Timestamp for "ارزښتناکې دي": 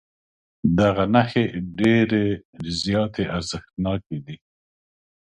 3.37-4.37